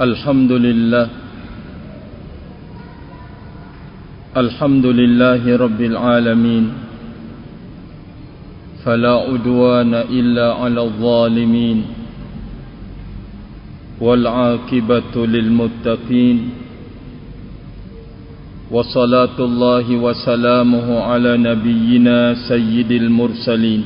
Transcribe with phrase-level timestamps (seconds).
[0.00, 1.06] الحمد لله
[4.36, 6.64] الحمد لله رب العالمين
[8.84, 11.78] فلا عدوان إلا على الظالمين
[14.00, 16.38] والعاقبة للمتقين
[18.70, 23.84] وصلاة الله وسلامه على نبينا سيد المرسلين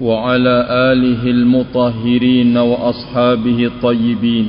[0.00, 4.48] وعلى آله المطهرين وأصحابه الطيبين.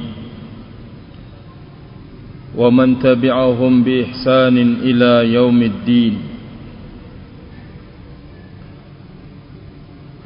[2.57, 6.17] ومن تبعهم بإحسان إلى يوم الدين.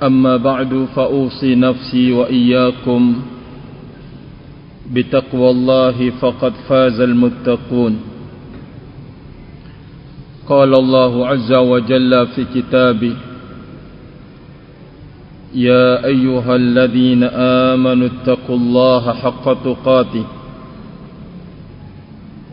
[0.03, 3.16] أما بعد فأوصي نفسي وإياكم
[4.94, 7.99] بتقوى الله فقد فاز المتقون.
[10.47, 13.16] قال الله عز وجل في كتابه
[15.55, 17.23] يا أيها الذين
[17.72, 20.25] آمنوا اتقوا الله حق تقاته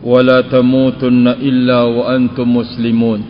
[0.03, 3.21] ولا تموتن إلا وأنتم مسلمون.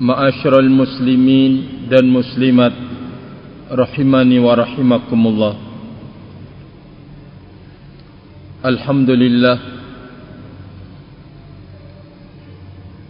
[0.00, 1.52] معاشر المسلمين
[1.90, 2.70] dan muslimat
[3.66, 5.54] rahimani wa rahimakumullah
[8.62, 9.77] Alhamdulillah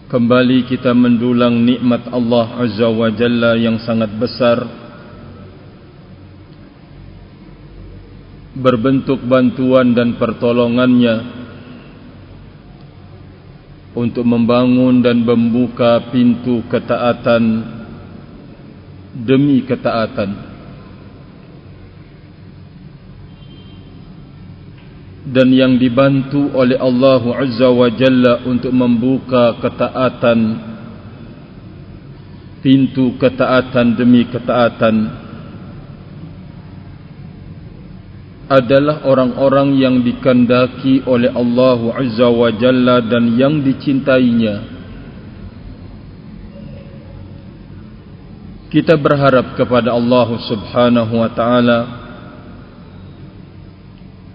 [0.09, 4.65] Kembali kita mendulang nikmat Allah Azza wa Jalla yang sangat besar.
[8.57, 11.15] Berbentuk bantuan dan pertolongannya
[13.95, 17.63] Untuk membangun dan membuka pintu ketaatan
[19.15, 20.48] Demi ketaatan
[25.29, 30.41] dan yang dibantu oleh Allah Azza wa Jalla untuk membuka ketaatan
[32.65, 35.29] pintu ketaatan demi ketaatan
[38.49, 44.81] adalah orang-orang yang dikendaki oleh Allah Azza wa Jalla dan yang dicintainya.
[48.73, 51.98] Kita berharap kepada Allah Subhanahu wa taala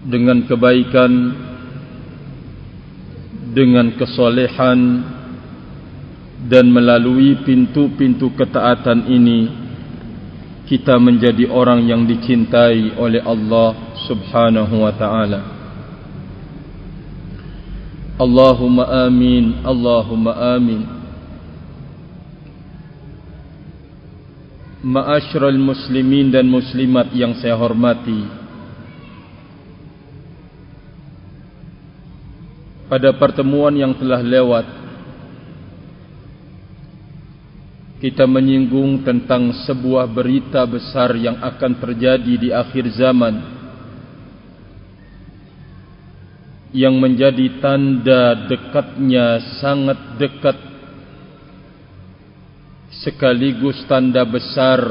[0.04, 1.12] dengan kebaikan
[3.54, 4.80] dengan kesolehan
[6.50, 9.64] dan melalui pintu-pintu ketaatan ini
[10.68, 15.42] kita menjadi orang yang dicintai oleh Allah Subhanahu wa taala.
[18.20, 20.82] Allahumma amin Allahumma amin.
[24.84, 28.43] Ma'asyiral muslimin dan muslimat yang saya hormati
[32.94, 34.70] pada pertemuan yang telah lewat
[37.98, 43.34] kita menyinggung tentang sebuah berita besar yang akan terjadi di akhir zaman
[46.70, 50.58] yang menjadi tanda dekatnya sangat dekat
[53.02, 54.86] sekaligus tanda besar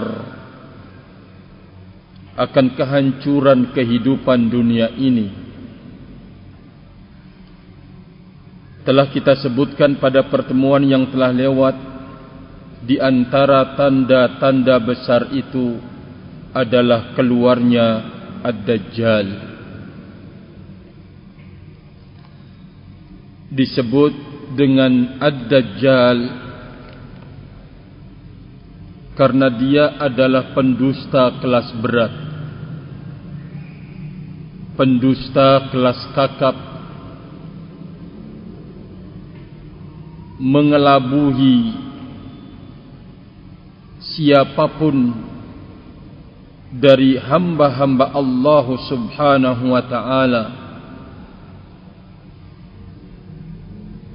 [2.35, 5.42] akan kehancuran kehidupan dunia ini
[8.83, 11.77] telah kita sebutkan pada pertemuan yang telah lewat
[12.83, 15.79] di antara tanda-tanda besar itu
[16.51, 17.87] adalah keluarnya
[18.43, 19.27] Ad-Dajjal.
[23.55, 24.15] Disebut
[24.59, 26.19] dengan Ad-Dajjal
[29.15, 32.33] karena dia adalah pendusta kelas berat
[34.73, 36.57] pendusta kelas kakap
[40.43, 41.71] mengelabuhi
[44.03, 45.15] siapapun
[46.75, 50.45] dari hamba-hamba Allah Subhanahu wa taala.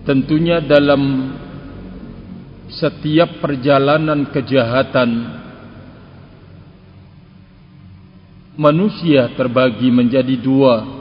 [0.04, 1.32] Tentunya dalam
[2.76, 5.10] setiap perjalanan kejahatan
[8.60, 10.97] manusia terbagi menjadi dua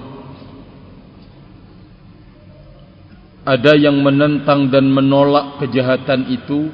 [3.47, 6.67] ada yang menentang dan menolak kejahatan itu.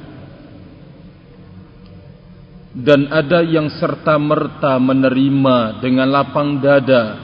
[2.72, 7.20] Dan ada yang serta-merta menerima dengan lapang dada.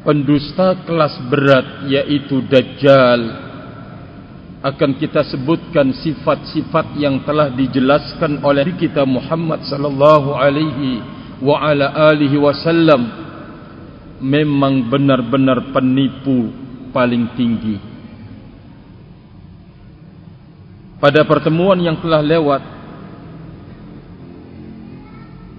[0.00, 3.44] Pendusta kelas berat yaitu dajjal.
[4.64, 11.04] Akan kita sebutkan sifat-sifat yang telah dijelaskan oleh kita Muhammad sallallahu alaihi
[11.44, 13.27] wa ala alihi wasallam
[14.18, 16.50] memang benar-benar penipu
[16.90, 17.98] paling tinggi.
[20.98, 22.62] pada pertemuan yang telah lewat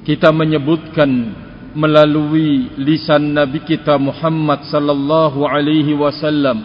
[0.03, 1.09] kita menyebutkan
[1.71, 6.59] melalui lisan nabi kita Muhammad sallallahu alaihi wasallam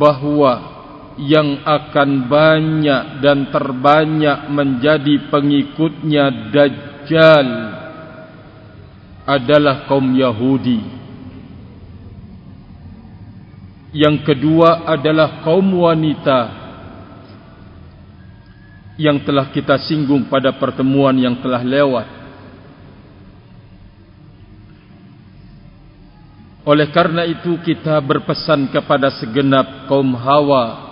[0.00, 0.76] bahwa
[1.18, 6.24] yang akan banyak dan terbanyak menjadi pengikutnya
[6.54, 7.48] dajjal
[9.28, 10.98] adalah kaum Yahudi
[13.92, 16.40] yang kedua adalah kaum wanita
[19.00, 22.06] yang telah kita singgung pada pertemuan yang telah lewat.
[26.68, 30.84] Oleh karena itu kita berpesan kepada segenap kaum hawa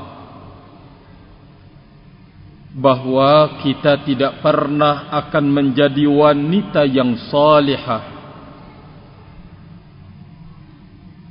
[2.73, 8.15] bahawa kita tidak pernah akan menjadi wanita yang salihah.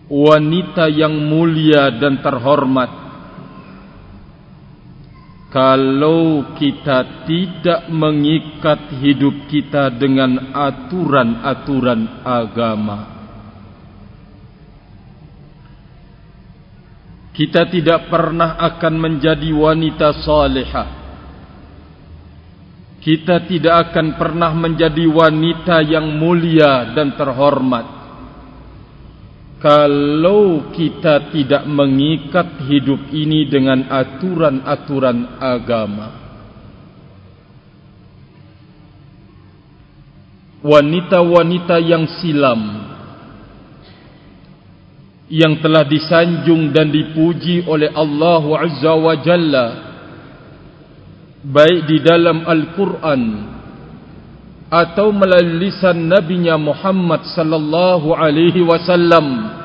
[0.05, 2.91] Wanita yang mulia dan terhormat.
[5.49, 13.15] Kalau kita tidak mengikat hidup kita dengan aturan-aturan agama
[17.35, 20.89] kita tidak pernah akan menjadi wanita salihah.
[23.03, 27.94] Kita tidak akan pernah menjadi wanita yang mulia dan terhormat
[29.59, 36.09] kalau kita tidak mengikat hidup ini dengan aturan-aturan agama
[40.65, 42.61] wanita-wanita yang silam
[45.29, 49.67] yang telah disanjung dan dipuji oleh Allah Azza wa Jalla
[51.45, 53.21] baik di dalam Al-Quran
[54.69, 59.55] atau melalui lisan nabinya Muhammad sallallahu alaihi wasallam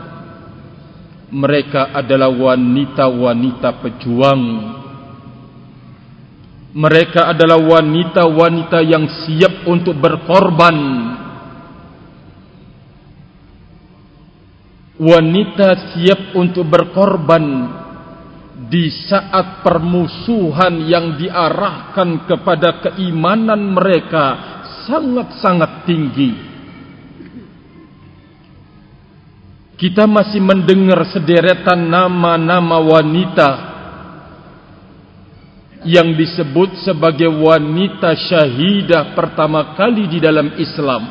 [1.31, 4.43] mereka adalah wanita-wanita pejuang.
[6.71, 10.79] Mereka adalah wanita-wanita yang siap untuk berkorban.
[15.01, 17.47] Wanita siap untuk berkorban
[18.71, 24.60] di saat permusuhan yang diarahkan kepada keimanan mereka
[24.91, 26.33] sangat-sangat tinggi.
[29.79, 33.71] Kita masih mendengar sederetan nama-nama wanita
[35.89, 41.03] yang disebut sebagai wanita syahidah pertama kali di dalam Islam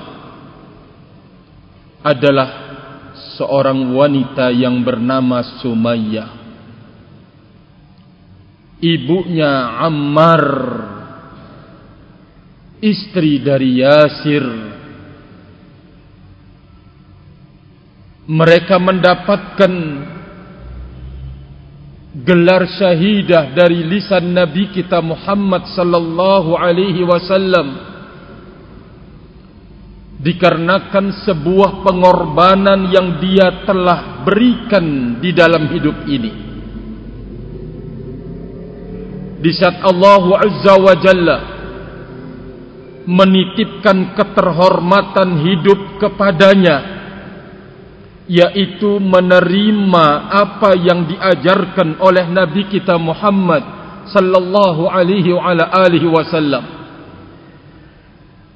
[2.05, 2.49] adalah
[3.41, 6.29] seorang wanita yang bernama Sumayyah.
[8.79, 10.45] Ibunya Ammar
[12.83, 14.45] istri dari Yasir.
[18.29, 19.73] Mereka mendapatkan
[22.21, 27.89] gelar syahidah dari lisan nabi kita Muhammad sallallahu alaihi wasallam.
[30.19, 36.33] Dikarenakan sebuah pengorbanan yang dia telah berikan di dalam hidup ini.
[39.39, 41.58] Di saat Allah azza wa jalla
[43.09, 47.01] menitipkan keterhormatan hidup kepadanya
[48.29, 53.65] yaitu menerima apa yang diajarkan oleh nabi kita Muhammad
[54.13, 56.77] sallallahu alaihi wa ala alihi wasallam.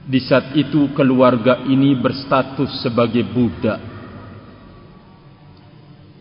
[0.06, 3.82] Di saat itu keluarga ini berstatus sebagai budak.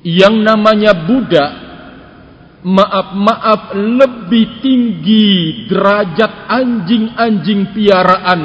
[0.00, 1.50] Yang namanya budak
[2.62, 8.42] maaf-maaf lebih tinggi derajat anjing-anjing piaraan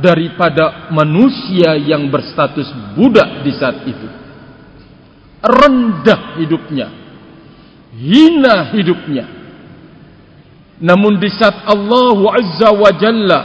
[0.00, 4.08] daripada manusia yang berstatus budak di saat itu.
[5.44, 6.88] Rendah hidupnya.
[7.92, 9.24] Hina hidupnya.
[10.80, 13.40] Namun di saat Allah Azza wa Jalla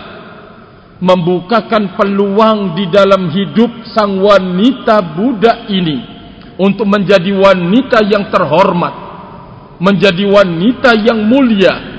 [0.97, 5.97] membukakan peluang di dalam hidup sang wanita budak ini
[6.57, 9.06] untuk menjadi wanita yang terhormat
[9.77, 11.97] menjadi wanita yang mulia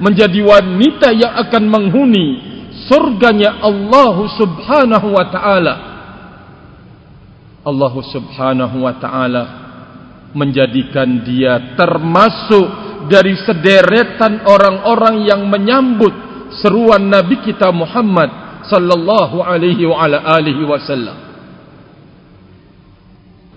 [0.00, 2.26] menjadi wanita yang akan menghuni
[2.88, 5.74] surganya Allah Subhanahu wa taala.
[7.60, 9.44] Allah Subhanahu wa taala
[10.32, 12.66] menjadikan dia termasuk
[13.12, 16.12] dari sederetan orang-orang yang menyambut
[16.64, 21.28] seruan Nabi kita Muhammad sallallahu alaihi wa ala alihi wasallam.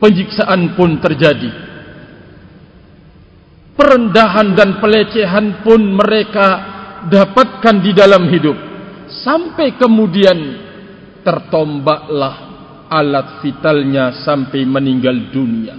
[0.03, 1.71] Penyiksaan pun terjadi
[3.73, 6.47] perendahan dan pelecehan pun mereka
[7.09, 8.57] dapatkan di dalam hidup
[9.25, 10.37] sampai kemudian
[11.25, 12.35] tertombaklah
[12.87, 15.75] alat vitalnya sampai meninggal dunia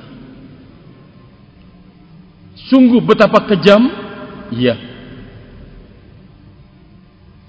[2.68, 4.04] sungguh betapa kejam
[4.52, 4.76] Iya.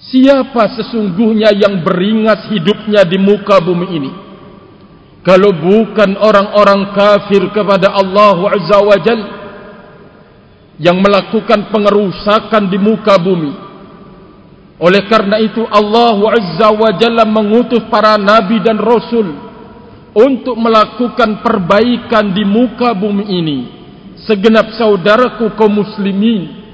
[0.05, 4.11] Siapa sesungguhnya yang beringas hidupnya di muka bumi ini?
[5.25, 9.19] Kalau bukan orang-orang kafir kepada Allah Azza wa Jal
[10.79, 13.53] yang melakukan pengerusakan di muka bumi.
[14.75, 19.23] Oleh karena itu Allah Azza wa Jalla mengutus para nabi dan rasul
[20.11, 23.59] untuk melakukan perbaikan di muka bumi ini.
[24.27, 26.65] Segenap saudaraku kaum muslimin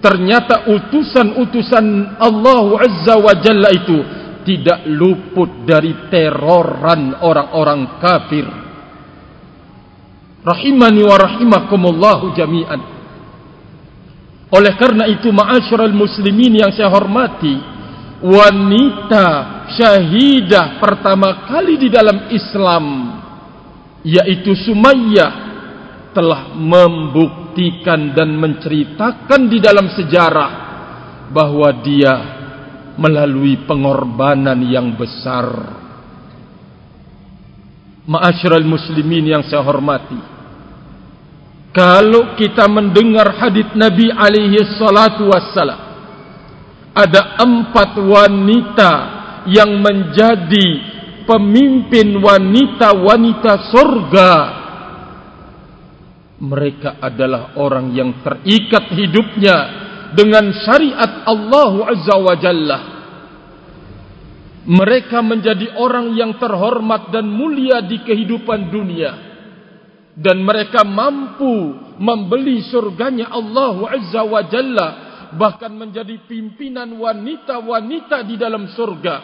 [0.00, 3.98] ternyata utusan-utusan Allah Azza wa Jalla itu
[4.46, 8.65] tidak luput dari teroran orang-orang kafir.
[10.46, 12.80] Rahimani wa rahimakumullahu jami'an.
[14.54, 17.58] Oleh karena itu ma'asyiral muslimin yang saya hormati,
[18.22, 19.26] wanita
[19.74, 22.84] syahidah pertama kali di dalam Islam
[24.06, 25.32] yaitu Sumayyah
[26.14, 30.52] telah membuktikan dan menceritakan di dalam sejarah
[31.34, 32.14] bahwa dia
[32.94, 35.74] melalui pengorbanan yang besar.
[38.06, 40.35] Ma'asyiral muslimin yang saya hormati.
[41.76, 45.76] Kalau kita mendengar hadis Nabi alaihi salatu wassalam
[46.96, 48.92] ada empat wanita
[49.52, 50.68] yang menjadi
[51.28, 54.32] pemimpin wanita-wanita surga.
[56.40, 59.56] Mereka adalah orang yang terikat hidupnya
[60.16, 62.80] dengan syariat Allah Azza wa Jalla.
[64.64, 69.25] Mereka menjadi orang yang terhormat dan mulia di kehidupan dunia.
[70.16, 74.88] Dan mereka mampu membeli surganya Allah Azza wa Jalla.
[75.36, 79.16] Bahkan menjadi pimpinan wanita-wanita di dalam surga.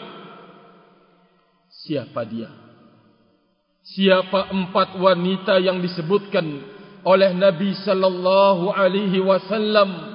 [1.73, 2.51] Siapa dia?
[3.83, 6.45] Siapa empat wanita yang disebutkan
[7.03, 10.13] oleh Nabi sallallahu alaihi wasallam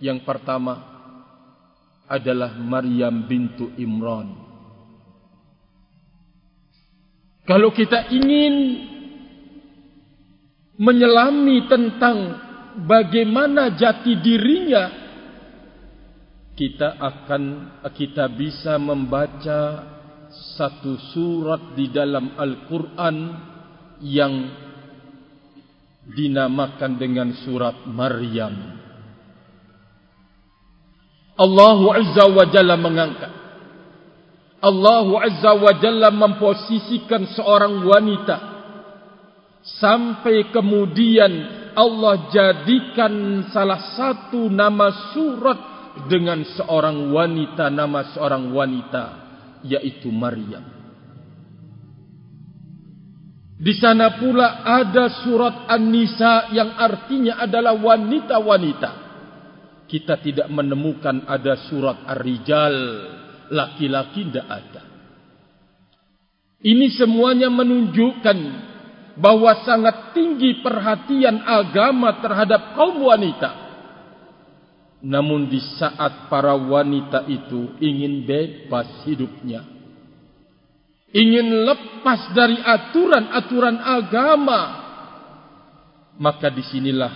[0.00, 0.96] yang pertama
[2.06, 4.32] adalah Maryam bintu Imran.
[7.46, 8.54] Kalau kita ingin
[10.76, 12.16] menyelami tentang
[12.84, 14.84] bagaimana jati dirinya,
[16.56, 17.42] kita akan
[17.92, 19.60] kita bisa membaca
[20.56, 23.16] satu surat di dalam Al-Quran
[24.04, 24.34] yang
[26.06, 28.54] dinamakan dengan surat Maryam.
[31.36, 33.32] Allah Azza wa Jalla mengangkat.
[34.64, 38.55] Allah Azza wa Jalla memposisikan seorang wanita.
[39.66, 41.32] Sampai kemudian
[41.74, 45.58] Allah jadikan salah satu nama surat
[46.06, 47.66] dengan seorang wanita.
[47.66, 49.04] Nama seorang wanita.
[49.66, 50.62] Yaitu Maryam.
[53.56, 59.06] Di sana pula ada surat An-Nisa yang artinya adalah wanita-wanita
[59.86, 62.76] kita tidak menemukan ada surat Ar-Rijal
[63.54, 64.82] laki-laki tidak ada.
[66.66, 68.38] Ini semuanya menunjukkan
[69.16, 73.64] bahwa sangat tinggi perhatian agama terhadap kaum wanita.
[75.00, 79.64] Namun di saat para wanita itu ingin bebas hidupnya.
[81.16, 84.60] Ingin lepas dari aturan-aturan agama.
[86.16, 87.12] Maka disinilah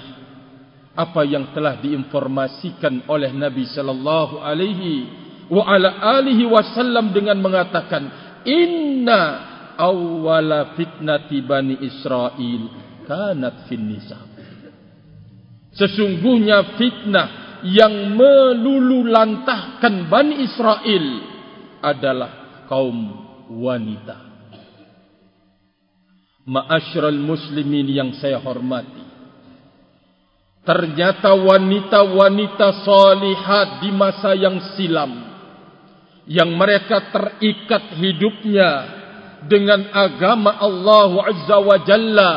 [0.97, 5.09] apa yang telah diinformasikan oleh Nabi sallallahu alaihi
[5.49, 8.03] wa ala alihi wasallam dengan mengatakan
[8.45, 9.50] inna
[9.81, 12.63] awwala fitnati bani Israel
[13.09, 14.21] kanat fin nisa.
[15.73, 17.29] Sesungguhnya fitnah
[17.65, 21.07] yang melululantahkan bani Israel
[21.81, 22.99] adalah kaum
[23.49, 24.29] wanita.
[26.45, 29.11] Ma'asyiral muslimin yang saya hormati
[30.61, 35.33] Ternyata wanita-wanita salihat di masa yang silam
[36.29, 39.00] yang mereka terikat hidupnya
[39.49, 42.33] dengan agama Allah Azza wa Jalla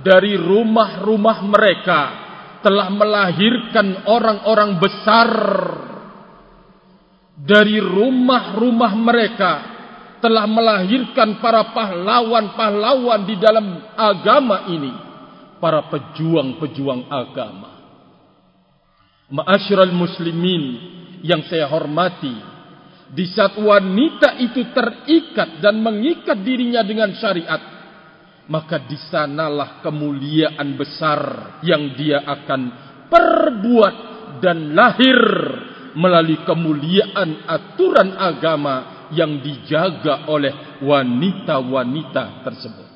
[0.00, 2.00] dari rumah-rumah mereka
[2.62, 5.30] telah melahirkan orang-orang besar
[7.42, 9.52] dari rumah-rumah mereka
[10.22, 13.66] telah melahirkan para pahlawan-pahlawan di dalam
[13.98, 14.92] agama ini
[15.58, 17.70] para pejuang-pejuang agama.
[19.34, 20.62] Ma'asyiral muslimin
[21.26, 22.30] yang saya hormati,
[23.12, 27.60] di saat wanita itu terikat dan mengikat dirinya dengan syariat,
[28.48, 31.20] maka di sanalah kemuliaan besar
[31.60, 32.60] yang dia akan
[33.12, 33.96] perbuat
[34.40, 35.20] dan lahir
[35.92, 42.88] melalui kemuliaan aturan agama yang dijaga oleh wanita-wanita tersebut.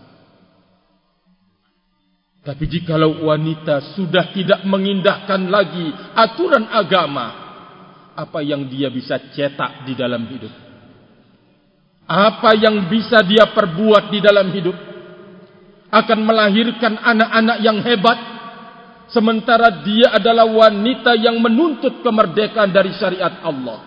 [2.40, 7.45] Tapi jikalau wanita sudah tidak mengindahkan lagi aturan agama,
[8.16, 10.52] apa yang dia bisa cetak di dalam hidup?
[12.08, 14.76] Apa yang bisa dia perbuat di dalam hidup?
[15.92, 18.18] Akan melahirkan anak-anak yang hebat,
[19.12, 23.85] sementara dia adalah wanita yang menuntut kemerdekaan dari syariat Allah.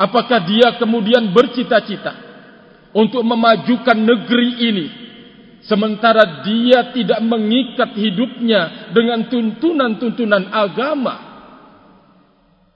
[0.00, 2.14] Apakah dia kemudian bercita-cita
[2.96, 4.86] untuk memajukan negeri ini
[5.68, 11.29] sementara dia tidak mengikat hidupnya dengan tuntunan-tuntunan agama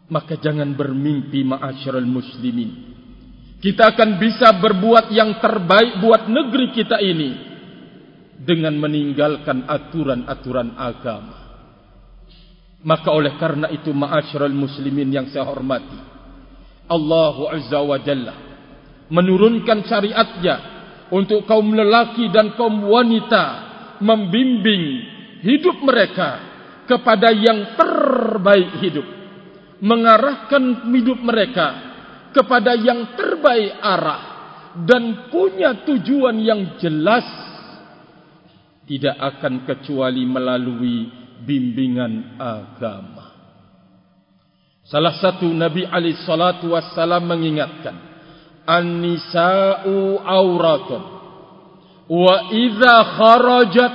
[0.09, 2.93] maka jangan bermimpi ma'asyiral muslimin.
[3.61, 7.31] Kita akan bisa berbuat yang terbaik buat negeri kita ini
[8.45, 11.39] dengan meninggalkan aturan-aturan agama.
[12.85, 16.15] Maka oleh karena itu ma'asyiral muslimin yang saya hormati
[16.85, 18.35] Allah azza wa jalla
[19.09, 20.57] menurunkan syariatnya
[21.13, 23.45] untuk kaum lelaki dan kaum wanita
[24.05, 24.85] membimbing
[25.45, 26.31] hidup mereka
[26.85, 29.07] kepada yang terbaik hidup
[29.85, 31.93] mengarahkan hidup mereka
[32.33, 34.23] kepada yang terbaik arah
[34.89, 37.29] dan punya tujuan yang jelas
[38.89, 41.13] tidak akan kecuali melalui
[41.45, 43.37] bimbingan agama.
[44.85, 47.97] Salah satu nabi alaihi salatu wassalam mengingatkan
[48.69, 51.03] An-nisa'u auratun
[52.05, 53.95] Wa idha kharajat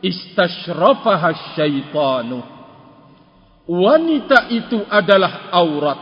[0.00, 2.53] Istashrafaha syaitanu
[3.64, 6.00] Wanita itu adalah aurat.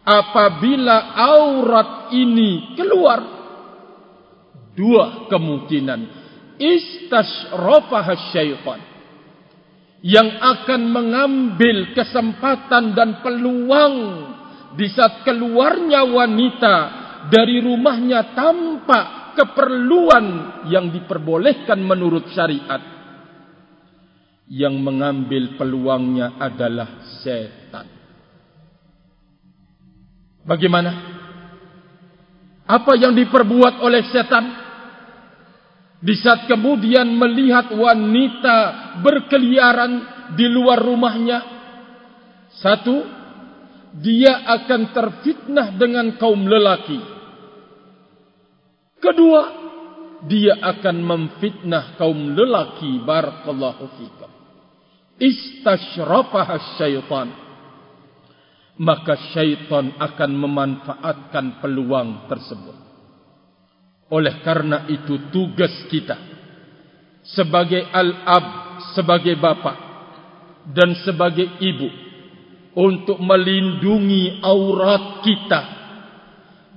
[0.00, 3.40] Apabila aurat ini keluar
[4.80, 6.00] Dua kemungkinan.
[6.60, 8.80] Istashrafaha syaitan.
[10.00, 13.96] Yang akan mengambil kesempatan dan peluang
[14.72, 16.76] di saat keluarnya wanita
[17.28, 20.26] dari rumahnya tanpa keperluan
[20.72, 22.80] yang diperbolehkan menurut syariat
[24.50, 27.86] yang mengambil peluangnya adalah setan
[30.42, 30.90] bagaimana
[32.66, 34.44] apa yang diperbuat oleh setan
[36.00, 38.58] di saat kemudian melihat wanita
[39.04, 39.92] berkeliaran
[40.34, 41.38] di luar rumahnya
[42.58, 43.20] satu
[43.96, 47.00] dia akan terfitnah dengan kaum lelaki.
[49.00, 49.42] Kedua,
[50.28, 54.19] dia akan memfitnah kaum lelaki barakallahu fikum.
[55.20, 57.28] Istashrafaha syaitan.
[58.80, 62.76] Maka syaitan akan memanfaatkan peluang tersebut.
[64.10, 66.16] Oleh karena itu tugas kita
[67.22, 69.76] sebagai al-ab, sebagai bapa
[70.72, 71.88] dan sebagai ibu
[72.76, 75.62] untuk melindungi aurat kita.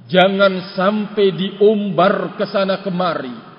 [0.03, 3.55] Jangan sampai diumbar ke sana kemari.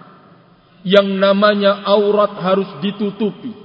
[0.85, 3.64] Yang namanya aurat harus ditutupi.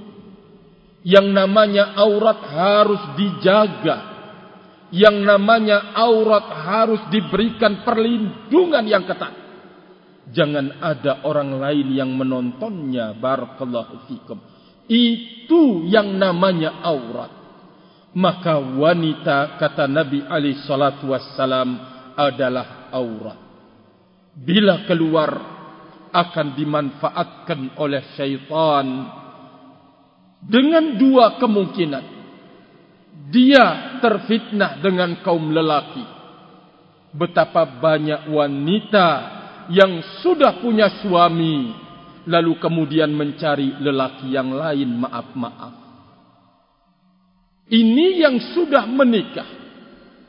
[1.00, 3.98] Yang namanya aurat harus dijaga.
[4.90, 9.32] Yang namanya aurat harus diberikan perlindungan yang ketat.
[10.30, 13.16] Jangan ada orang lain yang menontonnya.
[13.16, 14.38] Barakallahu fikum.
[14.90, 17.40] Itu yang namanya aurat
[18.14, 21.78] maka wanita kata Nabi Ali salatu wassalam
[22.18, 23.38] adalah aurat.
[24.34, 25.30] Bila keluar
[26.10, 28.86] akan dimanfaatkan oleh syaitan
[30.44, 32.04] dengan dua kemungkinan.
[33.30, 36.02] Dia terfitnah dengan kaum lelaki.
[37.14, 39.08] Betapa banyak wanita
[39.70, 41.70] yang sudah punya suami
[42.26, 45.74] lalu kemudian mencari lelaki yang lain maaf-maaf.
[47.70, 49.46] Ini yang sudah menikah.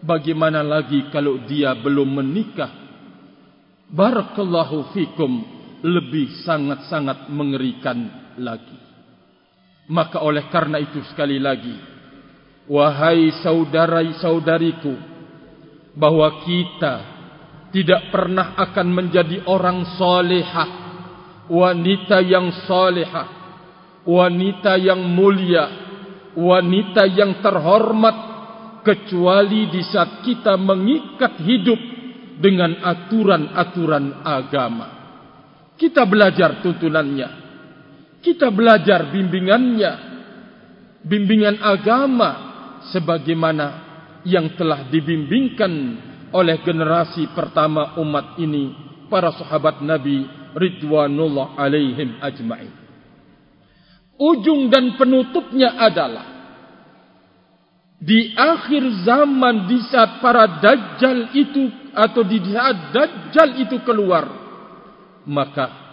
[0.01, 2.69] Bagaimana lagi kalau dia belum menikah?
[3.89, 5.41] Barakallahu fikum
[5.81, 7.97] lebih sangat-sangat mengerikan
[8.37, 8.90] lagi.
[9.91, 11.75] Maka oleh karena itu sekali lagi,
[12.71, 14.95] wahai saudara-saudariku,
[15.99, 16.95] bahwa kita
[17.75, 20.69] tidak pernah akan menjadi orang salehah,
[21.51, 23.27] wanita yang salehah,
[24.07, 25.65] wanita yang mulia,
[26.39, 28.17] wanita yang terhormat
[28.87, 31.79] kecuali di saat kita mengikat hidup
[32.39, 34.87] dengan aturan-aturan agama.
[35.75, 37.40] Kita belajar tuntunannya.
[38.21, 39.93] Kita belajar bimbingannya.
[41.01, 42.29] Bimbingan agama
[42.93, 43.67] sebagaimana
[44.25, 45.73] yang telah dibimbingkan
[46.31, 48.73] oleh generasi pertama umat ini
[49.11, 50.23] para sahabat Nabi
[50.55, 52.71] ridwanullah alaihim ajma'in
[54.21, 56.27] ujung dan penutupnya adalah
[58.01, 64.25] di akhir zaman di saat para dajjal itu atau di saat dajjal itu keluar
[65.27, 65.90] maka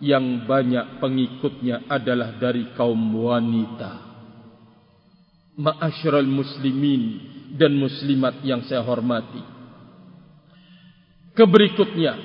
[0.00, 4.08] yang banyak pengikutnya adalah dari kaum wanita.
[5.60, 7.02] Ma'asyiral muslimin
[7.52, 9.44] dan muslimat yang saya hormati.
[11.36, 12.16] Keberikutnya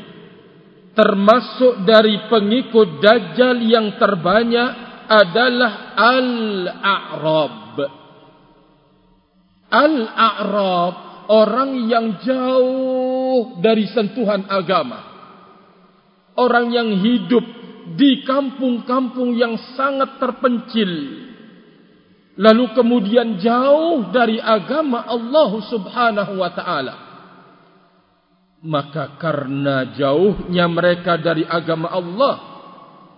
[0.95, 4.71] termasuk dari pengikut dajjal yang terbanyak
[5.11, 7.75] adalah al-a'rab.
[9.67, 10.95] Al-a'rab
[11.27, 15.11] orang yang jauh dari sentuhan agama.
[16.35, 20.91] Orang yang hidup di kampung-kampung yang sangat terpencil.
[22.35, 26.95] Lalu kemudian jauh dari agama Allah Subhanahu wa taala.
[28.65, 32.35] Maka karena jauhnya mereka dari agama Allah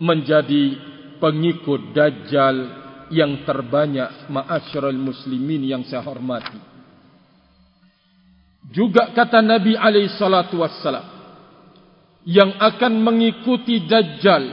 [0.04, 0.76] menjadi
[1.18, 2.56] pengikut dajjal
[3.10, 6.60] yang terbanyak ma'asyiral muslimin yang saya hormati.
[8.68, 11.17] Juga kata Nabi alaihi salatu wassalam
[12.28, 14.44] yang akan mengikuti Dajjal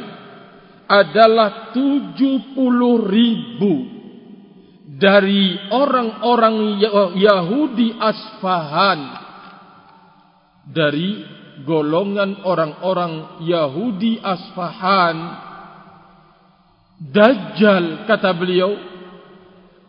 [0.86, 2.54] adalah 70
[3.02, 3.74] ribu.
[4.94, 6.78] Dari orang-orang
[7.18, 9.00] Yahudi Asfahan
[10.70, 11.20] dari
[11.66, 15.16] golongan orang-orang Yahudi Asfahan
[17.04, 18.72] Dajjal kata beliau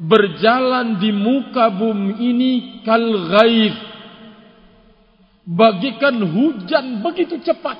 [0.01, 3.94] berjalan di muka bumi ini kal ghaib
[5.45, 7.77] bagikan hujan begitu cepat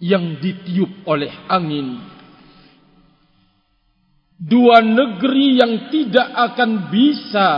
[0.00, 2.00] yang ditiup oleh angin.
[4.40, 7.48] Dua negeri yang tidak akan bisa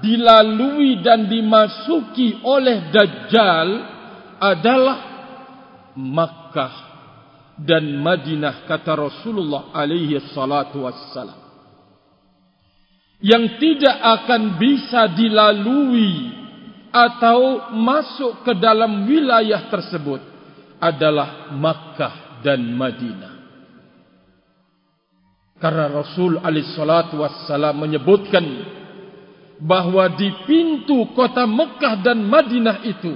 [0.00, 3.68] dilalui dan dimasuki oleh Dajjal
[4.40, 4.98] adalah
[5.92, 6.74] Makkah
[7.60, 11.44] dan Madinah kata Rasulullah alaihi salatu wassalam.
[13.20, 16.43] Yang tidak akan bisa dilalui
[16.94, 20.22] atau masuk ke dalam wilayah tersebut
[20.78, 23.34] adalah Makkah dan Madinah.
[25.58, 26.38] Karena Rasul
[26.76, 28.46] salatu wassalam menyebutkan
[29.58, 33.12] bahwa di pintu kota Mekah dan Madinah itu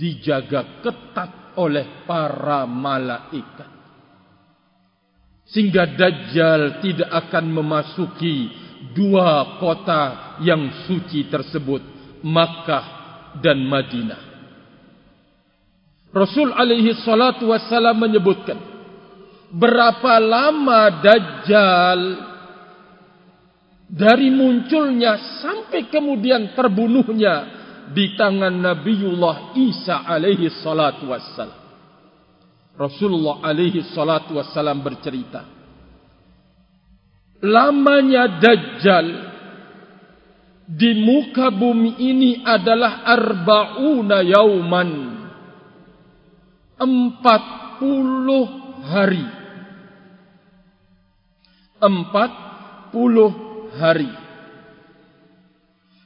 [0.00, 3.70] dijaga ketat oleh para malaikat.
[5.50, 8.54] Sehingga Dajjal tidak akan memasuki
[8.94, 12.84] dua kota yang suci tersebut Makkah
[13.38, 14.22] dan Madinah.
[16.10, 18.58] Rasul alaihi salatu wassalam menyebutkan
[19.54, 22.02] berapa lama Dajjal
[23.90, 27.34] dari munculnya sampai kemudian terbunuhnya
[27.90, 31.58] di tangan Nabiullah Isa alaihi salatu wassalam.
[32.74, 35.46] Rasulullah alaihi salatu wassalam bercerita.
[37.42, 39.29] Lamanya Dajjal
[40.70, 44.90] di muka bumi ini adalah arba'una yauman.
[46.78, 47.42] Empat
[47.82, 48.46] puluh
[48.86, 49.26] hari.
[51.82, 52.32] Empat
[52.94, 53.32] puluh
[53.74, 54.10] hari.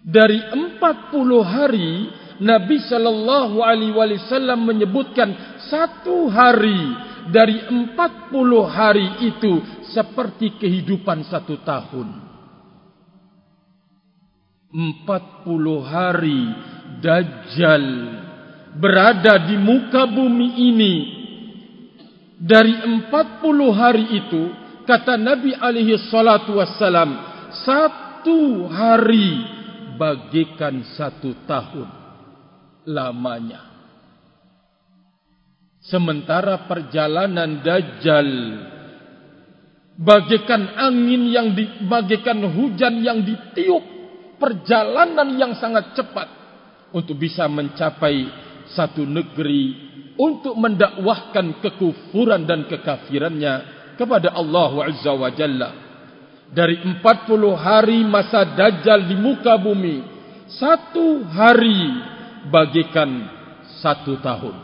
[0.04, 2.08] Dari empat puluh hari
[2.40, 6.92] Nabi Sallallahu Alaihi Wasallam menyebutkan satu hari
[7.30, 9.60] dari empat puluh hari itu
[9.92, 12.23] seperti kehidupan satu tahun.
[14.74, 16.50] Empat puluh hari
[16.98, 17.86] Dajjal
[18.74, 20.94] berada di muka bumi ini.
[22.42, 24.50] Dari empat puluh hari itu,
[24.82, 27.06] kata Nabi alaihi salatu wassalam,
[27.62, 29.46] satu hari
[29.94, 31.86] bagikan satu tahun
[32.90, 33.62] lamanya.
[35.86, 38.30] Sementara perjalanan Dajjal
[40.02, 43.93] bagikan angin yang di, bagikan hujan yang ditiup
[44.36, 46.28] perjalanan yang sangat cepat
[46.94, 48.28] untuk bisa mencapai
[48.70, 53.54] satu negeri untuk mendakwahkan kekufuran dan kekafirannya
[53.98, 55.70] kepada Allah Azza wa Jalla.
[56.54, 57.02] Dari 40
[57.58, 60.06] hari masa Dajjal di muka bumi,
[60.46, 61.82] satu hari
[62.46, 63.26] bagikan
[63.82, 64.54] satu tahun.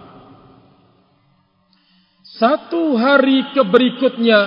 [2.38, 4.38] Satu hari keberikutnya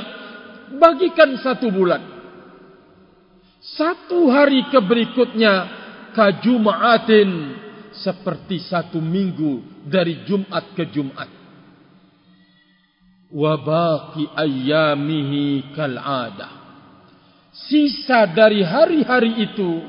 [0.79, 2.12] bagikan satu bulan.
[3.63, 5.53] Satu hari keberikutnya
[6.11, 7.55] kajumaatin
[7.95, 11.31] seperti satu minggu dari Jumat ke Jumat.
[13.31, 16.49] Wabaki ayamihi kal'ada.
[17.55, 19.79] Sisa dari hari-hari itu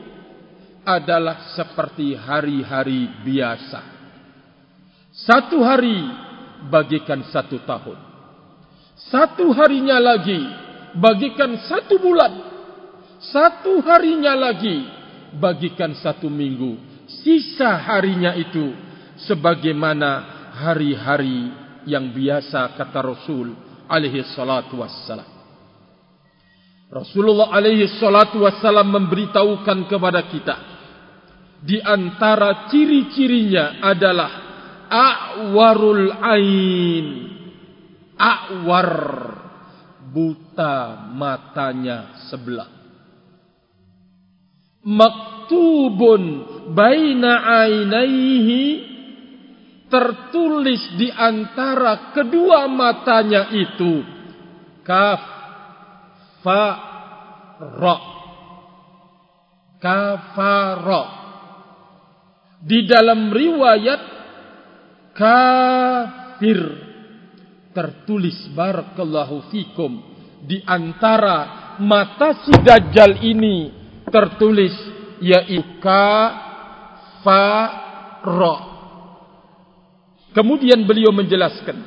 [0.87, 3.83] adalah seperti hari-hari biasa.
[5.11, 5.99] Satu hari
[6.71, 7.99] bagikan satu tahun.
[9.11, 10.39] Satu harinya lagi
[10.95, 12.54] bagikan satu bulan.
[13.33, 14.85] Satu harinya lagi
[15.39, 16.77] bagikan satu minggu.
[17.25, 18.73] Sisa harinya itu
[19.29, 20.11] sebagaimana
[20.57, 21.53] hari-hari
[21.85, 23.53] yang biasa kata Rasul
[23.89, 25.29] alaihi salatu wassalam.
[26.89, 30.57] Rasulullah alaihi salatu wassalam memberitahukan kepada kita
[31.65, 34.31] di antara ciri-cirinya adalah
[34.85, 37.07] a'warul ain
[38.15, 38.93] a'war
[40.13, 42.74] buta matanya sebelah
[44.85, 46.23] maktubun
[46.77, 48.95] baina ainaihi
[49.89, 54.05] tertulis di antara kedua matanya itu.
[54.85, 55.23] Kaf
[56.45, 56.65] fa
[57.61, 57.99] ra.
[59.85, 61.05] Kafara
[62.65, 64.03] di dalam riwayat
[65.13, 66.61] kafir.
[67.75, 69.99] Tertulis barakallahu fikum
[70.47, 74.75] di antara mata si dajjal ini tertulis
[75.23, 76.09] yaitu ka
[77.25, 77.47] fa
[78.25, 78.75] ra
[80.35, 81.79] Kemudian beliau menjelaskan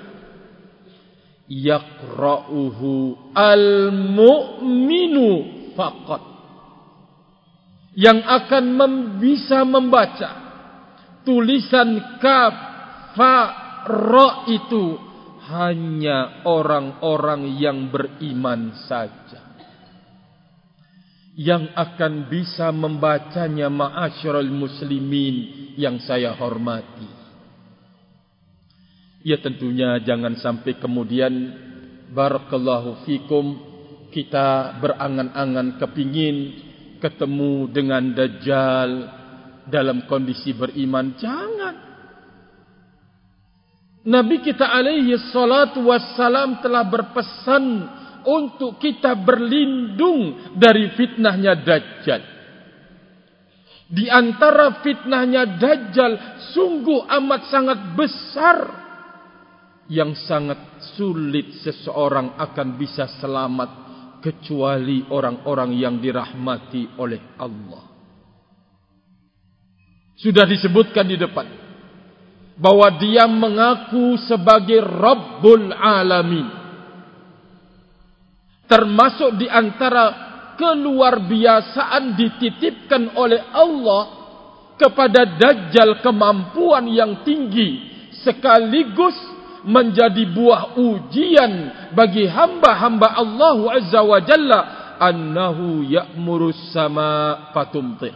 [1.52, 2.92] yaqra'uhu
[3.36, 5.28] al-mu'minu
[5.76, 6.24] faqat.
[7.98, 10.32] Yang akan mem bisa membaca
[11.28, 12.56] tulisan kaf
[13.20, 13.36] fa
[13.84, 14.96] ra itu
[15.52, 19.47] hanya orang-orang yang beriman saja
[21.38, 27.06] yang akan bisa membacanya ma'asyiral muslimin yang saya hormati.
[29.22, 31.34] Ya tentunya jangan sampai kemudian
[32.08, 33.60] Barakallahu fikum
[34.16, 36.38] Kita berangan-angan kepingin
[37.04, 38.92] Ketemu dengan Dajjal
[39.68, 41.12] Dalam kondisi beriman.
[41.20, 41.76] Jangan.
[44.08, 47.66] Nabi kita alaihi salatu wassalam telah berpesan
[48.28, 52.22] Untuk kita berlindung dari fitnahnya Dajjal
[53.88, 58.58] Di antara fitnahnya Dajjal Sungguh amat sangat besar
[59.88, 63.88] yang sangat sulit seseorang akan bisa selamat
[64.20, 67.84] kecuali orang-orang yang dirahmati oleh Allah.
[70.18, 71.46] Sudah disebutkan di depan
[72.58, 76.57] bahwa dia mengaku sebagai Rabbul Alamin.
[78.68, 80.28] Termasuk di antara
[80.60, 84.04] keluar biasaan dititipkan oleh Allah
[84.76, 87.88] kepada Dajjal kemampuan yang tinggi
[88.28, 89.16] sekaligus
[89.64, 91.52] menjadi buah ujian
[91.96, 94.60] bagi hamba-hamba Allah Azza wa Jalla
[95.00, 98.14] annahu ya'muru sama fatumtir.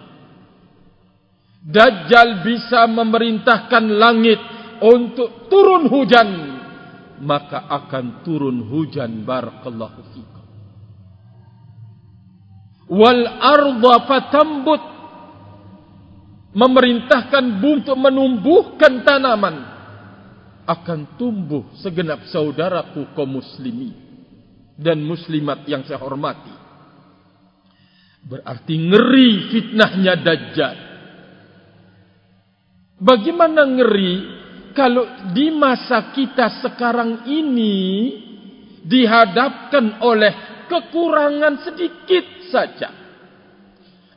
[1.61, 4.41] Dajjal bisa memerintahkan langit
[4.81, 6.29] untuk turun hujan
[7.21, 10.40] maka akan turun hujan barakallahu fikum.
[12.91, 14.81] Wal arda fatambut
[16.51, 19.55] memerintahkan bumi untuk menumbuhkan tanaman
[20.67, 23.95] akan tumbuh segenap saudaraku kaum muslimi
[24.75, 26.51] dan muslimat yang saya hormati.
[28.27, 30.77] Berarti ngeri fitnahnya Dajjal.
[33.01, 34.13] Bagaimana ngeri
[34.77, 37.79] kalau di masa kita sekarang ini
[38.85, 42.89] dihadapkan oleh kekurangan sedikit saja.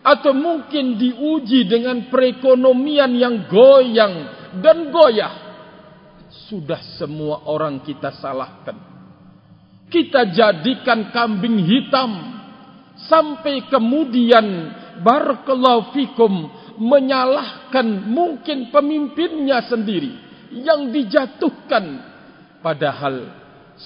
[0.05, 4.15] Atau mungkin diuji dengan perekonomian yang goyang
[4.61, 5.33] dan goyah
[6.51, 8.77] sudah semua orang kita salahkan.
[9.89, 12.11] Kita jadikan kambing hitam
[13.09, 14.45] sampai kemudian
[15.01, 20.13] barakallahu fikum menyalahkan mungkin pemimpinnya sendiri
[20.55, 22.03] yang dijatuhkan
[22.63, 23.31] padahal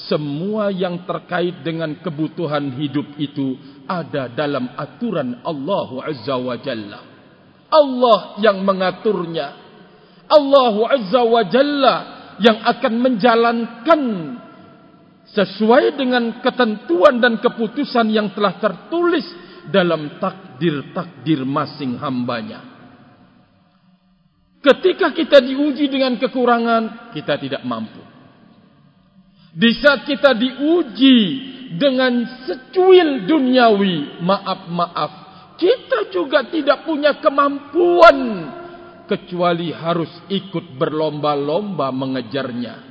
[0.09, 3.57] semua yang terkait dengan kebutuhan hidup itu
[3.89, 7.01] ada dalam aturan Allah Azza wa Jalla.
[7.73, 9.49] Allah yang mengaturnya.
[10.29, 11.97] Allah Azza wa Jalla
[12.39, 14.03] yang akan menjalankan
[15.33, 19.27] sesuai dengan ketentuan dan keputusan yang telah tertulis
[19.69, 22.65] dalam takdir-takdir masing hambanya.
[24.59, 27.98] Ketika kita diuji dengan kekurangan, kita tidak mampu.
[29.59, 31.19] Di saat kita diuji
[31.75, 35.13] dengan secuil duniawi, maaf-maaf,
[35.59, 38.19] kita juga tidak punya kemampuan
[39.11, 42.87] kecuali harus ikut berlomba-lomba mengejarnya.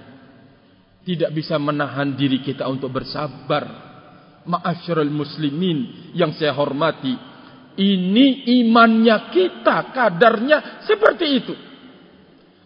[1.08, 3.88] Tidak bisa menahan diri kita untuk bersabar.
[4.44, 7.16] Ma'asyarul muslimin yang saya hormati.
[7.80, 11.56] Ini imannya kita, kadarnya seperti itu.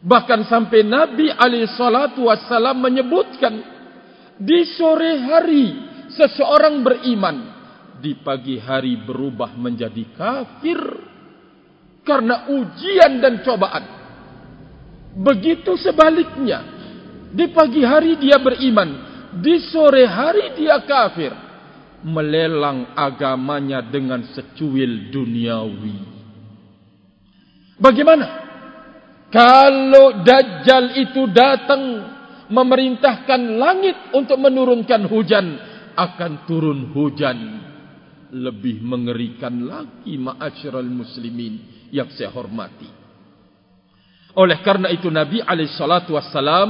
[0.02, 1.30] Bahkan sampai Nabi
[1.78, 3.71] SAW menyebutkan.
[4.42, 5.66] Di sore hari
[6.10, 7.38] seseorang beriman.
[8.02, 10.82] Di pagi hari berubah menjadi kafir
[12.02, 13.86] karena ujian dan cobaan.
[15.22, 16.82] Begitu sebaliknya,
[17.32, 18.90] Di pagi hari dia beriman,
[19.40, 21.32] di sore hari dia kafir.
[22.02, 25.96] Melelang agamanya dengan secuil duniawi.
[27.80, 28.28] Bagaimana?
[29.32, 31.82] Kalau Dajjal itu datang
[32.52, 35.58] memerintahkan langit untuk menurunkan hujan,
[35.96, 37.40] akan turun hujan.
[38.32, 42.88] Lebih mengerikan lagi ma'asyiral muslimin yang saya hormati.
[44.40, 46.70] Oleh karena itu Nabi alaihissalatu wassalam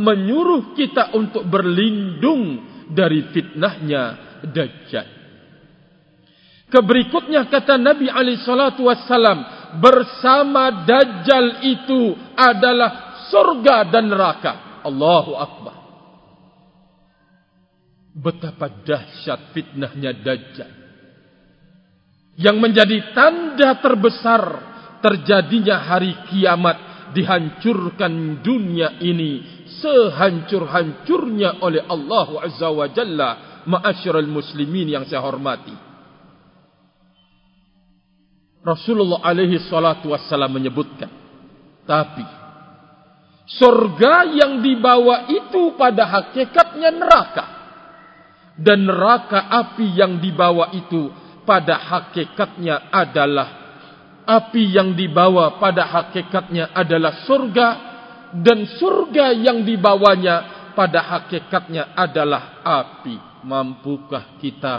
[0.00, 4.02] menyuruh kita untuk berlindung dari fitnahnya
[4.48, 5.08] Dajjal.
[6.72, 9.44] Keberikutnya kata Nabi alaihissalatu wassalam
[9.84, 14.63] bersama Dajjal itu adalah surga dan neraka.
[14.84, 15.76] Allahu Akbar.
[18.14, 20.72] Betapa dahsyat fitnahnya Dajjal.
[22.38, 24.42] Yang menjadi tanda terbesar
[25.02, 33.30] terjadinya hari kiamat dihancurkan dunia ini sehancur-hancurnya oleh Allah Azza wa Jalla
[33.64, 35.72] ma'asyiral muslimin yang saya hormati
[38.64, 41.08] Rasulullah alaihi salatu wassalam menyebutkan
[41.84, 42.24] tapi
[43.44, 47.44] surga yang dibawa itu pada hakikatnya neraka.
[48.54, 51.10] Dan neraka api yang dibawa itu
[51.42, 53.48] pada hakikatnya adalah
[54.24, 57.68] api yang dibawa pada hakikatnya adalah surga.
[58.34, 63.46] Dan surga yang dibawanya pada hakikatnya adalah api.
[63.46, 64.74] Mampukah kita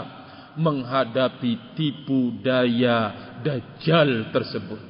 [0.58, 4.80] menghadapi tipu daya dajjal tersebut?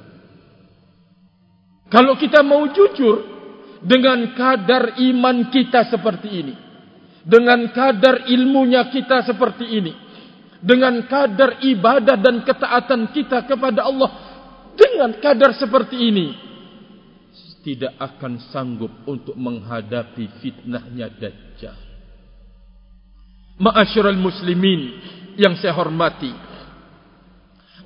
[1.87, 3.36] Kalau kita mau jujur
[3.83, 6.55] dengan kadar iman kita seperti ini.
[7.27, 9.93] Dengan kadar ilmunya kita seperti ini.
[10.63, 14.11] Dengan kadar ibadah dan ketaatan kita kepada Allah
[14.77, 16.27] dengan kadar seperti ini
[17.65, 21.75] tidak akan sanggup untuk menghadapi fitnahnya dajjal.
[23.59, 24.81] Ma'asyiral muslimin
[25.41, 26.31] yang saya hormati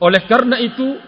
[0.02, 0.98] oleh karena itu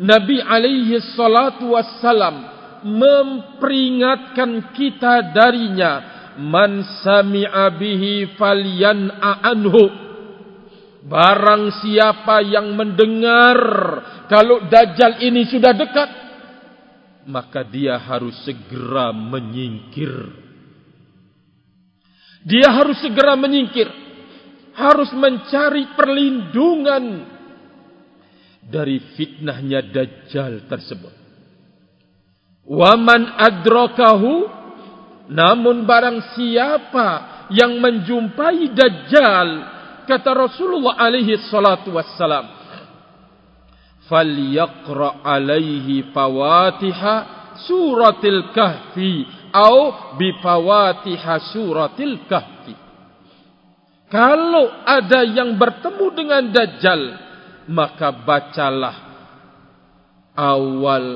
[0.00, 2.55] Nabi alaihi salatu wassalam
[2.86, 5.92] memperingatkan kita darinya
[6.38, 10.06] man sami'a bihi falyan'a anhu
[11.06, 13.58] Barang siapa yang mendengar
[14.26, 16.10] kalau Dajjal ini sudah dekat,
[17.30, 20.10] maka dia harus segera menyingkir.
[22.42, 23.86] Dia harus segera menyingkir.
[24.76, 27.04] Harus mencari perlindungan
[28.66, 31.25] dari fitnahnya Dajjal tersebut.
[32.66, 34.34] Waman adrakahu
[35.30, 37.08] namun barang siapa
[37.54, 39.48] yang menjumpai Dajjal
[40.06, 42.46] kata Rasulullah alaihi salatu wassalam
[44.06, 47.14] falyaqra alaihi fawatiha
[47.66, 52.74] suratil kahfi atau bi fawatiha suratil kahfi.
[54.06, 57.02] Kalau ada yang bertemu dengan dajjal
[57.66, 58.96] maka bacalah
[60.36, 61.06] awal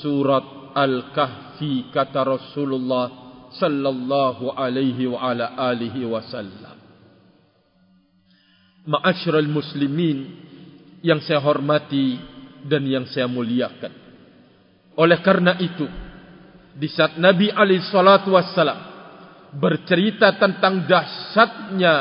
[0.00, 3.06] surat al-kahfi kata Rasulullah
[3.54, 6.74] sallallahu alaihi wa ala alihi wasallam
[8.84, 10.28] Ma'asyiral muslimin
[11.00, 12.20] yang saya hormati
[12.68, 13.92] dan yang saya muliakan.
[15.00, 15.88] Oleh karena itu,
[16.76, 18.76] di saat Nabi alaihi salatu wassalam
[19.56, 21.94] bercerita tentang dahsyatnya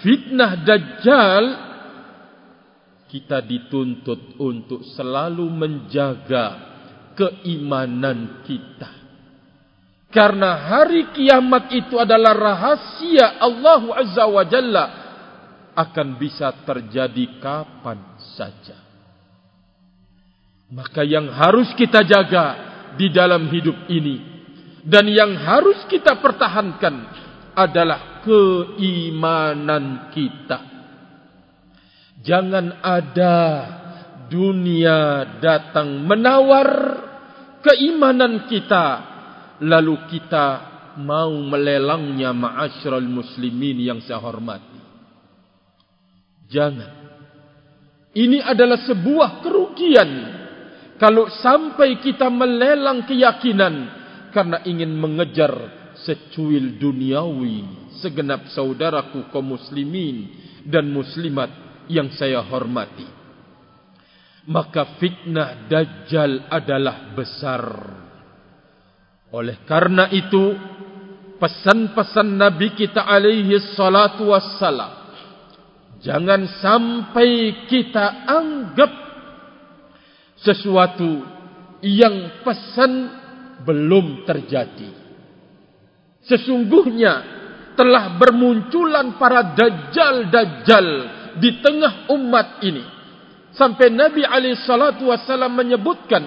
[0.00, 1.44] fitnah dajjal,
[3.12, 6.71] kita dituntut untuk selalu menjaga
[7.16, 9.02] keimanan kita.
[10.12, 14.84] Karena hari kiamat itu adalah rahasia Allah Azza wa Jalla
[15.72, 18.76] akan bisa terjadi kapan saja.
[20.68, 22.46] Maka yang harus kita jaga
[22.96, 24.20] di dalam hidup ini
[24.84, 27.08] dan yang harus kita pertahankan
[27.56, 30.60] adalah keimanan kita.
[32.22, 33.36] Jangan ada
[34.32, 36.70] dunia datang menawar
[37.60, 38.86] keimanan kita
[39.60, 40.46] lalu kita
[40.98, 44.80] mau melelangnya ma'asyiral muslimin yang saya hormati.
[46.48, 46.92] Jangan.
[48.12, 50.10] Ini adalah sebuah kerugian
[51.00, 53.74] kalau sampai kita melelang keyakinan
[54.36, 55.52] karena ingin mengejar
[55.96, 60.28] secuil duniawi segenap saudaraku kaum muslimin
[60.68, 61.48] dan muslimat
[61.88, 63.21] yang saya hormati.
[64.42, 67.62] Maka fitnah dajjal adalah besar.
[69.32, 70.54] Oleh karena itu
[71.38, 75.02] pesan-pesan Nabi kita alaihi salatu wassalam
[76.02, 78.90] Jangan sampai kita anggap
[80.42, 81.22] sesuatu
[81.78, 82.92] yang pesan
[83.62, 85.02] belum terjadi.
[86.22, 87.14] sesungguhnya
[87.78, 90.86] telah bermunculan para dajjal-dajjal
[91.38, 92.84] di tengah umat ini
[93.52, 94.56] sampai Nabi alaihi
[95.04, 96.24] wasallam menyebutkan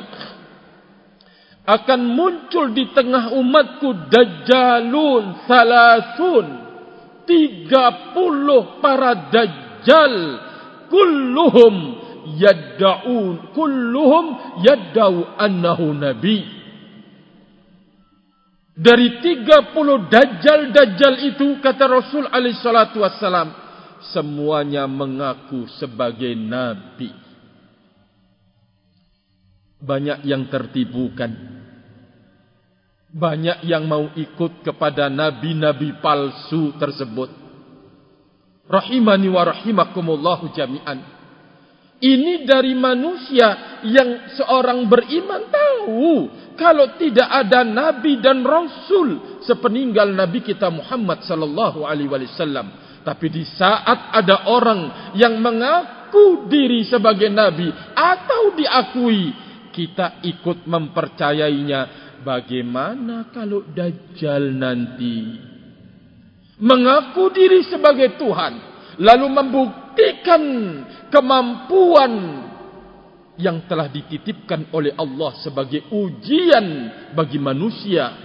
[1.65, 6.45] akan muncul di tengah umatku dajjalun salasun
[7.25, 10.15] tiga puluh para dajjal
[10.93, 11.73] kulluhum
[12.37, 14.25] yadda'un kulluhum
[14.61, 16.45] yadda'u annahu nabi.
[18.75, 23.64] Dari tiga puluh dajjal-dajjal itu kata Rasul alaihi salatu wassalam
[24.11, 27.13] semuanya mengaku sebagai nabi
[29.81, 31.55] banyak yang tertipukan
[33.15, 37.31] banyak yang mau ikut kepada nabi-nabi palsu tersebut.
[38.67, 41.15] Rahimani wa rahimakumullahu jami'an.
[41.95, 46.27] Ini dari manusia yang seorang beriman tahu
[46.59, 52.67] kalau tidak ada nabi dan rasul sepeninggal nabi kita Muhammad sallallahu alaihi wasallam.
[53.05, 59.29] Tapi di saat ada orang yang mengaku diri sebagai nabi atau diakui,
[59.69, 62.03] kita ikut mempercayainya.
[62.25, 65.37] Bagaimana kalau Dajjal nanti
[66.57, 68.53] mengaku diri sebagai Tuhan
[68.97, 70.41] lalu membuktikan
[71.13, 72.13] kemampuan
[73.35, 76.65] yang telah dititipkan oleh Allah sebagai ujian
[77.11, 78.15] bagi manusia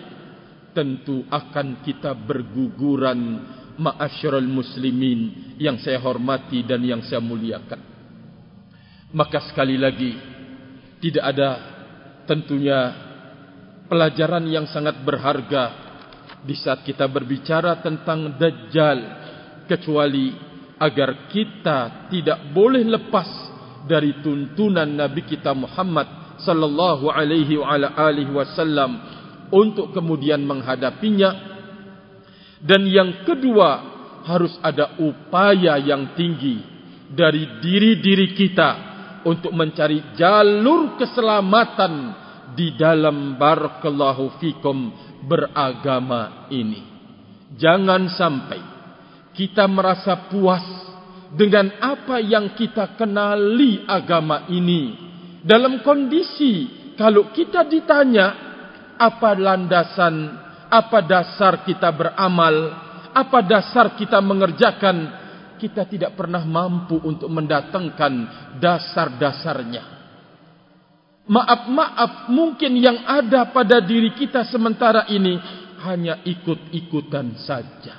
[0.71, 3.43] tentu akan kita berguguran
[3.81, 7.81] ma'asyiral muslimin yang saya hormati dan yang saya muliakan.
[9.17, 10.13] Maka sekali lagi
[11.01, 11.51] tidak ada
[12.29, 12.79] tentunya
[13.89, 15.65] pelajaran yang sangat berharga
[16.45, 18.99] di saat kita berbicara tentang Dajjal
[19.67, 20.31] kecuali
[20.79, 23.29] agar kita tidak boleh lepas
[23.85, 28.97] dari tuntunan Nabi kita Muhammad sallallahu alaihi wa alihi wasallam
[29.51, 31.50] untuk kemudian menghadapinya
[32.61, 33.71] dan yang kedua
[34.25, 36.61] harus ada upaya yang tinggi
[37.11, 38.71] dari diri-diri kita
[39.25, 41.93] untuk mencari jalur keselamatan
[42.55, 44.93] di dalam barakallahu fikum
[45.25, 46.83] beragama ini.
[47.57, 48.61] Jangan sampai
[49.35, 50.65] kita merasa puas
[51.35, 55.11] dengan apa yang kita kenali agama ini.
[55.41, 56.69] Dalam kondisi
[57.01, 58.27] kalau kita ditanya
[59.01, 60.15] apa landasan,
[60.71, 62.55] apa dasar kita beramal,
[63.11, 64.97] apa dasar kita mengerjakan,
[65.59, 68.13] kita tidak pernah mampu untuk mendatangkan
[68.63, 70.01] dasar-dasarnya
[71.31, 75.39] maaf-maaf mungkin yang ada pada diri kita sementara ini
[75.87, 77.95] hanya ikut-ikutan saja.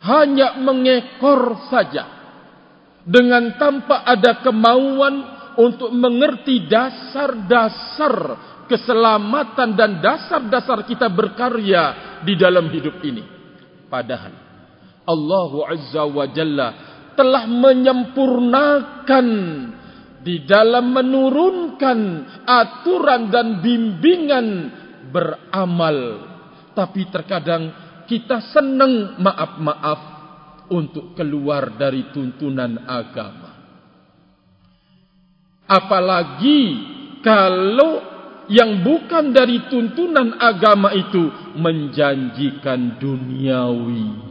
[0.00, 2.06] Hanya mengekor saja.
[3.04, 5.14] Dengan tanpa ada kemauan
[5.60, 8.14] untuk mengerti dasar-dasar
[8.70, 13.26] keselamatan dan dasar-dasar kita berkarya di dalam hidup ini.
[13.90, 14.30] Padahal
[15.02, 16.68] Allah Azza wa Jalla
[17.18, 19.26] telah menyempurnakan
[20.22, 21.98] di dalam menurunkan
[22.46, 24.46] aturan dan bimbingan
[25.10, 25.98] beramal
[26.76, 27.72] tapi terkadang
[28.06, 30.00] kita senang maaf-maaf
[30.70, 33.50] untuk keluar dari tuntunan agama
[35.66, 36.62] apalagi
[37.24, 38.09] kalau
[38.50, 44.30] yang bukan dari tuntunan agama itu menjanjikan duniawi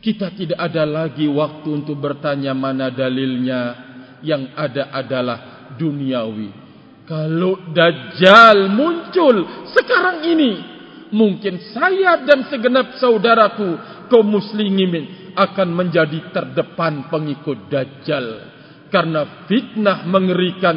[0.00, 3.92] kita tidak ada lagi waktu untuk bertanya mana dalilnya.
[4.20, 5.38] Yang ada adalah
[5.76, 6.48] duniawi.
[7.08, 10.52] Kalau Dajjal muncul sekarang ini.
[11.10, 13.76] Mungkin saya dan segenap saudaraku
[14.12, 18.26] kaum muslimin akan menjadi terdepan pengikut Dajjal.
[18.88, 20.76] Karena fitnah mengerikan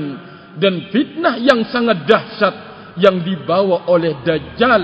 [0.60, 2.56] dan fitnah yang sangat dahsyat
[3.02, 4.82] yang dibawa oleh Dajjal.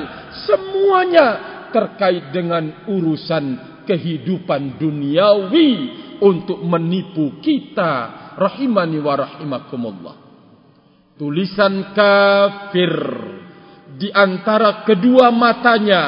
[0.49, 1.27] Semuanya
[1.69, 5.71] terkait dengan urusan kehidupan duniawi
[6.21, 7.93] untuk menipu kita
[8.37, 10.15] rahimani wa rahimakumullah
[11.19, 12.93] tulisan kafir
[13.99, 16.03] di antara kedua matanya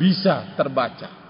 [0.00, 1.22] bisa terbaca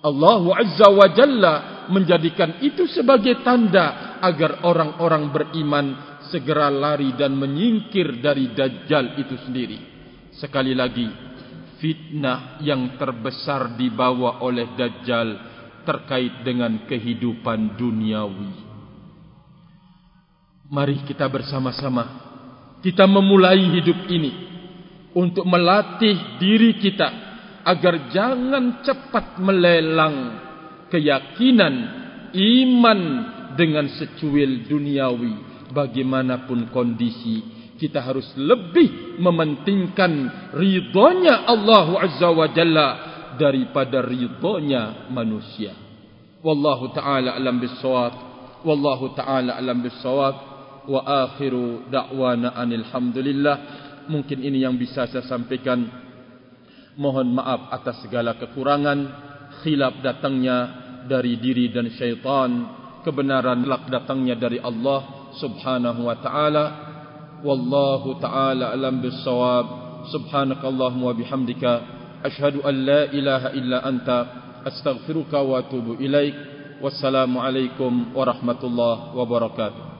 [0.00, 1.54] Allah Azza wa Jalla
[1.90, 5.86] menjadikan itu sebagai tanda agar orang-orang beriman
[6.30, 9.78] segera lari dan menyingkir dari dajjal itu sendiri.
[10.36, 11.26] Sekali lagi
[11.80, 15.28] fitnah yang terbesar dibawa oleh Dajjal
[15.84, 18.52] terkait dengan kehidupan duniawi.
[20.66, 22.26] Mari kita bersama-sama.
[22.82, 24.32] Kita memulai hidup ini
[25.14, 27.08] untuk melatih diri kita
[27.66, 30.16] agar jangan cepat melelang
[30.92, 31.74] keyakinan
[32.34, 33.00] iman
[33.58, 40.12] dengan secuil duniawi bagaimanapun kondisi kita harus lebih mementingkan
[40.56, 42.88] ridhonya Allah Azza wa Jalla
[43.36, 45.76] daripada ridhonya manusia.
[46.40, 48.12] Wallahu taala alam bisawab.
[48.64, 50.34] Wallahu taala alam bisawab.
[50.88, 53.56] Wa akhiru da'wana anil hamdulillah.
[54.08, 55.84] Mungkin ini yang bisa saya sampaikan.
[56.96, 58.98] Mohon maaf atas segala kekurangan,
[59.60, 60.58] khilaf datangnya
[61.04, 62.50] dari diri dan syaitan,
[63.04, 66.64] kebenaran datangnya dari Allah subhanahu wa ta'ala.
[67.44, 69.66] Wallahu ta'ala alam bisawab
[70.12, 71.72] subhanakallahumma wa bihamdika.
[72.24, 74.18] Ashhadu an la ilaha illa anta.
[74.66, 76.34] Astaghfiruka wa atubu ilaik.
[76.82, 79.95] Wassalamu alaikum warahmatullahi wabarakatuh